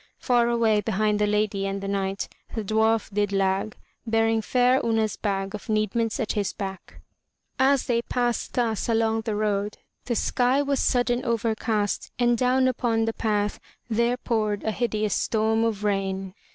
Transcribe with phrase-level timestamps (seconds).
[0.17, 3.77] Far away behind the Lady and the Knight the dwarf did lag,
[4.07, 7.01] bearing fair Una's bag of needments at his back.
[7.59, 12.67] As they passed thus along the road the sky was sudden over cast and down
[12.67, 13.59] upon the path
[13.91, 16.33] there poured a hideous storm of rain.